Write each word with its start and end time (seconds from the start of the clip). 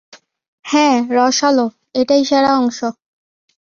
হ্যাঁ, 0.65 0.95
রসালো, 1.09 1.65
এটাই 1.95 2.21
সেরা 2.25 2.51
অংশ। 2.57 2.79